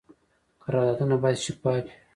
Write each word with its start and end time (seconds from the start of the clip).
قراردادونه 0.65 1.15
باید 1.21 1.35
شفاف 1.45 1.73
وي 1.75 1.81